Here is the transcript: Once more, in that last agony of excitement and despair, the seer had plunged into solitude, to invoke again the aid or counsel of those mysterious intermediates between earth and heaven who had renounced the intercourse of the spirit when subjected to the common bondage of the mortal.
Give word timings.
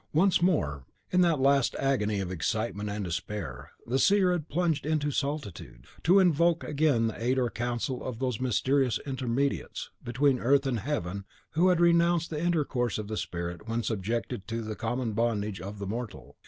Once 0.13 0.41
more, 0.41 0.87
in 1.11 1.21
that 1.21 1.37
last 1.39 1.75
agony 1.77 2.19
of 2.19 2.31
excitement 2.31 2.89
and 2.89 3.03
despair, 3.05 3.69
the 3.85 3.99
seer 3.99 4.31
had 4.31 4.49
plunged 4.49 4.83
into 4.83 5.11
solitude, 5.11 5.85
to 6.03 6.17
invoke 6.17 6.63
again 6.63 7.05
the 7.05 7.23
aid 7.23 7.37
or 7.37 7.51
counsel 7.51 8.03
of 8.03 8.17
those 8.17 8.41
mysterious 8.41 8.97
intermediates 9.05 9.91
between 10.03 10.39
earth 10.39 10.65
and 10.65 10.79
heaven 10.79 11.23
who 11.51 11.67
had 11.69 11.79
renounced 11.79 12.31
the 12.31 12.43
intercourse 12.43 12.97
of 12.97 13.09
the 13.09 13.15
spirit 13.15 13.67
when 13.69 13.83
subjected 13.83 14.47
to 14.47 14.63
the 14.63 14.73
common 14.75 15.13
bondage 15.13 15.61
of 15.61 15.77
the 15.77 15.85
mortal. 15.85 16.35